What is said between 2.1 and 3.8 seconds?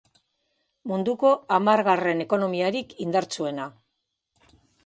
ekonomiarik indartsuena.